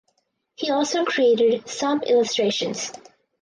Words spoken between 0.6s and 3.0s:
also created some illustrations.